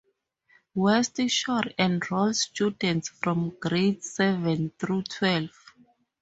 [0.73, 5.55] West Shore enrolls students from grades seven through twelve.